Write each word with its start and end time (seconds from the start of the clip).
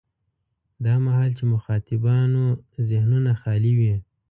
دا 0.85 0.93
مهال 1.05 1.31
چې 1.37 1.43
مخاطبانو 1.53 2.43
ذهنونه 2.89 3.31
خالي 3.41 3.73
وي. 3.79 3.95